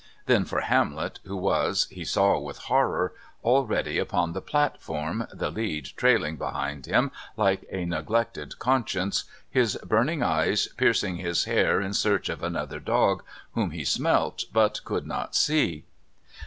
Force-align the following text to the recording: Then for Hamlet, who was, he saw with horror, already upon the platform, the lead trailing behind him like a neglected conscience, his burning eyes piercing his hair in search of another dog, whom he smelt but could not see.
Then 0.25 0.45
for 0.45 0.61
Hamlet, 0.61 1.19
who 1.25 1.37
was, 1.37 1.85
he 1.91 2.03
saw 2.03 2.39
with 2.39 2.57
horror, 2.57 3.13
already 3.43 3.99
upon 3.99 4.33
the 4.33 4.41
platform, 4.41 5.27
the 5.31 5.51
lead 5.51 5.89
trailing 5.95 6.37
behind 6.37 6.87
him 6.87 7.11
like 7.37 7.67
a 7.69 7.85
neglected 7.85 8.57
conscience, 8.57 9.25
his 9.47 9.77
burning 9.83 10.23
eyes 10.23 10.67
piercing 10.75 11.17
his 11.17 11.43
hair 11.43 11.79
in 11.79 11.93
search 11.93 12.29
of 12.29 12.41
another 12.41 12.79
dog, 12.79 13.21
whom 13.53 13.69
he 13.69 13.85
smelt 13.85 14.45
but 14.51 14.83
could 14.85 15.05
not 15.05 15.35
see. 15.35 15.85